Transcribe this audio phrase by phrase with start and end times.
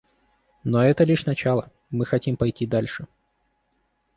[0.63, 3.05] Но это лишь начало; мы хотим пойти дальше.